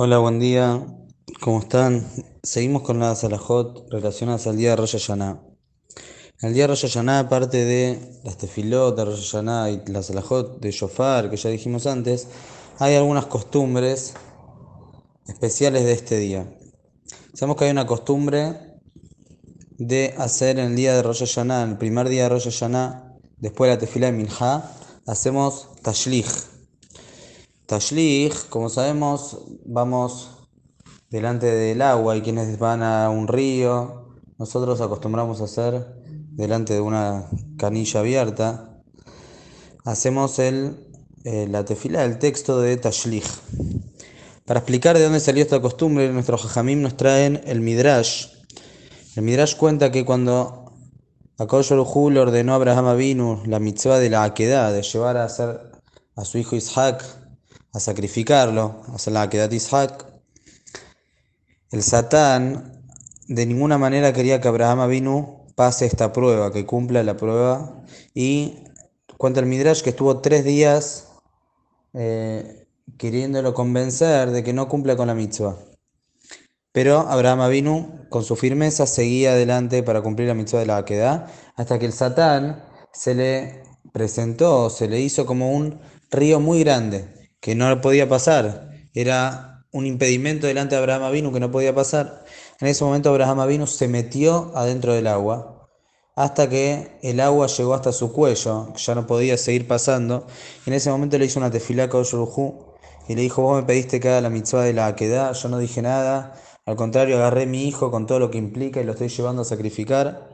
[0.00, 0.86] Hola, buen día.
[1.40, 2.06] ¿Cómo están?
[2.44, 5.42] Seguimos con las alajot relacionadas al día de Rosh Hashanah.
[6.40, 10.60] El día de Rosh Hashanah, aparte de las tefilot de Rosh Hashanah y las alajot
[10.60, 12.28] de Shofar, que ya dijimos antes,
[12.78, 14.14] hay algunas costumbres
[15.26, 16.48] especiales de este día.
[17.34, 18.78] Sabemos que hay una costumbre
[19.78, 23.68] de hacer en el día de Rosh Hashanah, el primer día de Rosh Hashanah, después
[23.68, 24.70] de la tefila de Minha,
[25.08, 26.47] hacemos tashlich
[27.68, 30.30] Tashlich, como sabemos, vamos
[31.10, 34.08] delante del agua y quienes van a un río,
[34.38, 35.86] nosotros acostumbramos a hacer
[36.32, 38.80] delante de una canilla abierta,
[39.84, 40.88] hacemos el,
[41.24, 43.28] eh, la tefila del texto de Tashlich.
[44.46, 48.28] Para explicar de dónde salió esta costumbre, nuestros jajamim nos traen el Midrash.
[49.14, 50.72] El Midrash cuenta que cuando
[51.36, 55.70] Akosh le ordenó a Abraham Avinu la mitzvah de la Akedah, de llevar a hacer
[56.16, 57.17] a su hijo Isaac
[57.72, 60.06] a sacrificarlo, a hacer la Kedat Ishak.
[61.70, 62.82] El Satán
[63.28, 67.84] de ninguna manera quería que Abraham vino pase esta prueba, que cumpla la prueba.
[68.14, 68.64] Y
[69.18, 71.08] cuenta el Midrash que estuvo tres días
[71.92, 75.56] eh, queriéndolo convencer de que no cumpla con la mitzvah.
[76.72, 81.26] Pero Abraham vino con su firmeza seguía adelante para cumplir la mitzvah de la Akedah,
[81.56, 85.80] hasta que el Satán se le presentó, se le hizo como un
[86.10, 91.40] río muy grande que no podía pasar, era un impedimento delante de Abraham Avinu que
[91.40, 92.24] no podía pasar.
[92.60, 95.58] En ese momento Abraham Avinu se metió adentro del agua
[96.18, 100.26] hasta que el agua llegó hasta su cuello, ya no podía seguir pasando.
[100.66, 101.88] en ese momento le hizo una tefilá a
[103.08, 105.58] y le dijo, vos me pediste que haga la mitzvah de la aquedad, yo no
[105.60, 106.34] dije nada,
[106.66, 109.44] al contrario agarré mi hijo con todo lo que implica y lo estoy llevando a
[109.44, 110.28] sacrificar.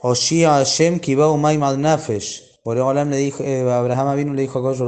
[0.00, 2.60] Oshia Hashem Kibau Maimad Nafesh.
[2.64, 4.78] Por le dijo, eh, Abraham Avinu le dijo a Kosh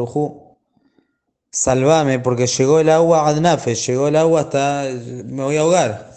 [1.53, 4.85] Salvame porque llegó el agua a Nafe, llegó el agua hasta
[5.25, 6.15] me voy a ahogar.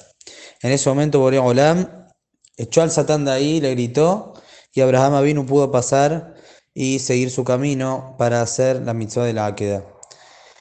[0.61, 2.07] En ese momento Borea Olam
[2.55, 4.33] echó al Satán de ahí, le gritó
[4.71, 6.35] y Abraham vino pudo pasar
[6.75, 9.83] y seguir su camino para hacer la mitzvah de la Akeda.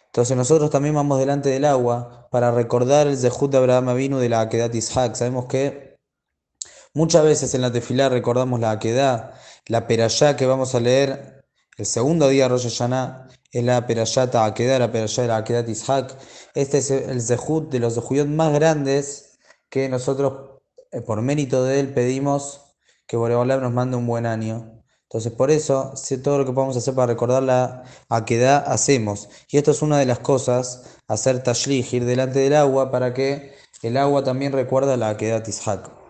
[0.06, 4.30] Entonces nosotros también vamos delante del agua para recordar el Zehut de Abraham vino de
[4.30, 5.16] la Akedat Ishak.
[5.16, 5.98] Sabemos que
[6.94, 9.34] muchas veces en la tefilá recordamos la Akedah,
[9.66, 11.44] la perashá que vamos a leer
[11.76, 14.88] el segundo día de Rosh Hashanah es la Perayata Akedah, la
[15.26, 16.16] la Akedat Ishak.
[16.54, 21.80] Este es el Zehut de los Zehuyot más grandes que nosotros, eh, por mérito de
[21.80, 22.62] él, pedimos
[23.06, 24.82] que Boreolam nos mande un buen año.
[25.02, 25.92] Entonces, por eso,
[26.24, 29.28] todo lo que podemos hacer para recordar la Akedah, hacemos.
[29.50, 33.52] Y esto es una de las cosas, hacer tashlich, ir delante del agua para que
[33.82, 36.01] el agua también recuerda la Akedat Ishak.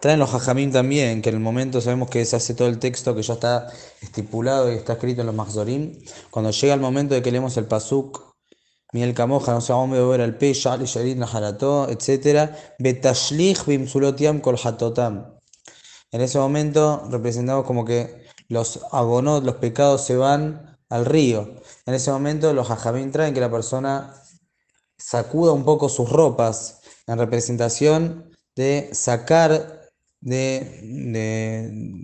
[0.00, 3.16] Traen los hajamim también, que en el momento sabemos que se hace todo el texto
[3.16, 3.66] que ya está
[4.00, 6.00] estipulado y está escrito en los mahzorim.
[6.30, 8.36] Cuando llega el momento de que leemos el pasuk,
[8.92, 12.52] miel camoja, no vamos a beber al pe, shali, shalit, naharató, etc.
[12.78, 15.34] Betashlich bimsulotiam kol hatotam.
[16.12, 21.56] En ese momento representamos como que los abonot, los pecados se van al río.
[21.86, 24.14] En ese momento los hajamim traen que la persona
[24.96, 29.77] sacuda un poco sus ropas en representación de sacar
[30.20, 30.80] de,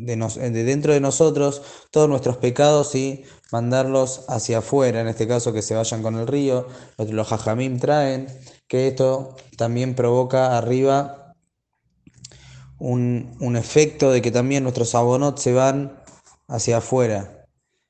[0.06, 5.62] de, dentro de nosotros todos nuestros pecados y mandarlos hacia afuera, en este caso que
[5.62, 6.66] se vayan con el río.
[6.98, 8.26] Los hajamim traen
[8.68, 11.34] que esto también provoca arriba
[12.78, 16.02] un, un efecto de que también nuestros abonot se van
[16.48, 17.46] hacia afuera.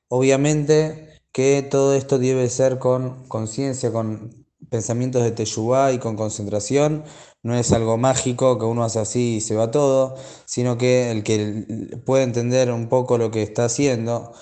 [0.07, 7.03] Obviamente que todo esto debe ser con conciencia, con pensamientos de Teshuvah y con concentración.
[7.45, 11.21] No es algo mágico que uno hace así y se va todo, sino que el
[11.21, 14.33] que puede entender un poco lo que está haciendo,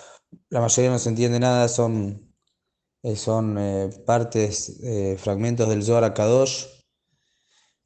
[0.50, 2.34] la mayoría no se entiende nada, son,
[3.02, 6.64] eh, son eh, partes, eh, fragmentos del Zohar Kadosh,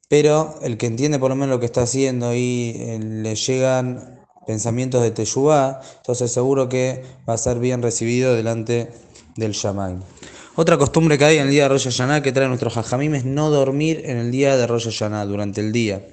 [0.08, 5.02] pero el que entiende por lo menos lo que está haciendo y le llegan pensamientos
[5.02, 8.92] de Teshuvah, entonces seguro que va a ser bien recibido delante
[9.34, 9.98] del Shammai.
[10.60, 13.24] Otra costumbre que hay en el día de Rosh Hashanah que trae nuestros hajamim es
[13.24, 16.04] no dormir en el día de Rosh Hashanah, durante el día.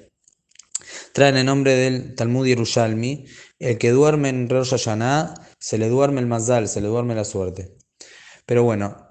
[1.12, 3.24] Traen el nombre del Talmud Yerushalmi,
[3.58, 7.24] el que duerme en Rosh Hashanah, se le duerme el mazal, se le duerme la
[7.24, 7.76] suerte.
[8.46, 9.08] Pero bueno,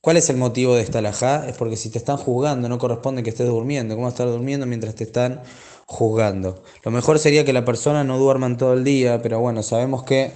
[0.00, 1.48] ¿cuál es el motivo de esta alajá?
[1.48, 3.94] Es porque si te están juzgando no corresponde que estés durmiendo.
[3.94, 5.42] ¿Cómo estar durmiendo mientras te están
[5.86, 6.64] juzgando?
[6.84, 10.32] Lo mejor sería que la persona no duerma todo el día, pero bueno, sabemos que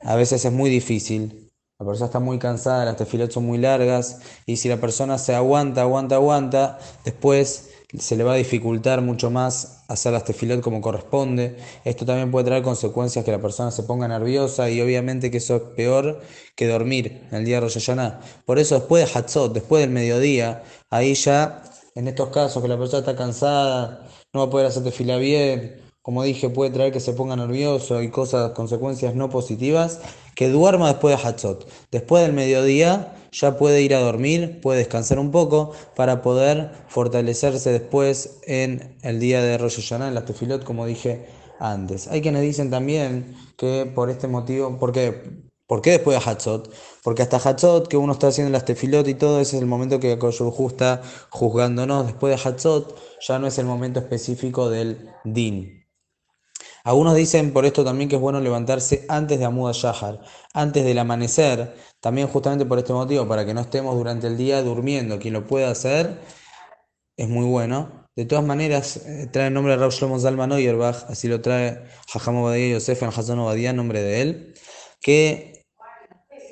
[0.00, 1.45] a veces es muy difícil.
[1.78, 5.34] La persona está muy cansada, las tefilot son muy largas y si la persona se
[5.34, 7.68] aguanta, aguanta, aguanta, después
[7.98, 11.58] se le va a dificultar mucho más hacer las tefilot como corresponde.
[11.84, 15.56] Esto también puede traer consecuencias que la persona se ponga nerviosa y obviamente que eso
[15.56, 16.22] es peor
[16.54, 18.20] que dormir en el día de Rosh Hashanah.
[18.46, 21.62] Por eso después de Hatzot, después del mediodía, ahí ya,
[21.94, 25.85] en estos casos que la persona está cansada, no va a poder hacer tefila bien,
[26.06, 29.98] como dije, puede traer que se ponga nervioso y cosas, consecuencias no positivas,
[30.36, 31.66] que duerma después de Hatzot.
[31.90, 37.72] Después del mediodía ya puede ir a dormir, puede descansar un poco para poder fortalecerse
[37.72, 41.26] después en el día de Rosh Hashanah, en la tefilot, como dije
[41.58, 42.06] antes.
[42.06, 45.42] Hay quienes dicen también que por este motivo, ¿por qué?
[45.66, 46.72] ¿Por qué después de Hatzot?
[47.02, 49.98] Porque hasta Hatzot, que uno está haciendo las tefilot y todo, ese es el momento
[49.98, 52.06] que Koyurhu está juzgándonos.
[52.06, 55.85] Después de Hatzot, ya no es el momento específico del Din.
[56.86, 60.20] Algunos dicen por esto también que es bueno levantarse antes de Amud Shahar,
[60.54, 64.62] antes del amanecer, también justamente por este motivo, para que no estemos durante el día
[64.62, 65.18] durmiendo.
[65.18, 66.20] Quien lo pueda hacer
[67.16, 68.06] es muy bueno.
[68.14, 71.82] De todas maneras, eh, trae el nombre de Rav Shlomo Zalman Oyerbach, así lo trae
[72.06, 74.54] Jajam Obadiah Yosef en Hazon Obadiah, nombre de él,
[75.00, 75.66] que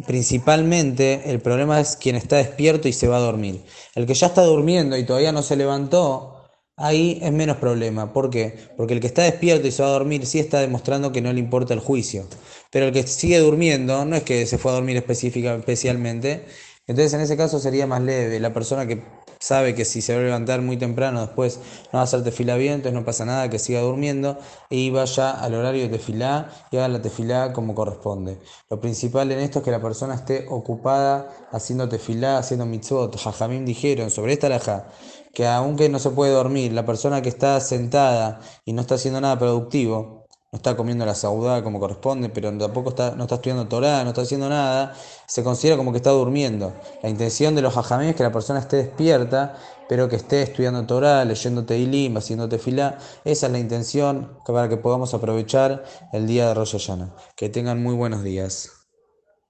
[0.05, 3.65] principalmente el problema es quien está despierto y se va a dormir.
[3.95, 6.34] El que ya está durmiendo y todavía no se levantó,
[6.77, 8.13] ahí es menos problema.
[8.13, 8.57] ¿Por qué?
[8.77, 11.33] Porque el que está despierto y se va a dormir sí está demostrando que no
[11.33, 12.27] le importa el juicio.
[12.71, 16.47] Pero el que sigue durmiendo no es que se fue a dormir específica, especialmente.
[16.87, 18.41] Entonces en ese caso sería más leve.
[18.41, 19.03] La persona que
[19.45, 21.61] sabe que si se va a levantar muy temprano después
[21.93, 24.39] no va a hacer tefila bien, entonces no pasa nada, que siga durmiendo
[24.71, 28.39] y vaya al horario de tefilá y haga la tefilá como corresponde.
[28.71, 33.19] Lo principal en esto es que la persona esté ocupada haciendo tefilá, haciendo mitzvot.
[33.19, 34.87] Jajamim dijeron sobre esta laja
[35.35, 39.21] que aunque no se puede dormir, la persona que está sentada y no está haciendo
[39.21, 40.24] nada productivo,
[40.55, 44.11] no está comiendo la saudá como corresponde, pero tampoco está, no está estudiando Torah, no
[44.11, 44.95] está haciendo nada,
[45.27, 46.73] se considera como que está durmiendo.
[47.03, 49.57] La intención de los hajamim es que la persona esté despierta,
[49.89, 52.99] pero que esté estudiando Torah, leyendo Teilim, haciendo Tefilá.
[53.25, 57.13] Esa es la intención para que podamos aprovechar el día de Rosh Hashanah.
[57.35, 58.84] Que tengan muy buenos días.